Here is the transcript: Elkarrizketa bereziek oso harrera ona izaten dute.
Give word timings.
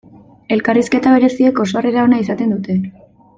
Elkarrizketa 0.53 1.13
bereziek 1.17 1.61
oso 1.65 1.79
harrera 1.83 2.07
ona 2.07 2.23
izaten 2.25 2.57
dute. 2.57 2.81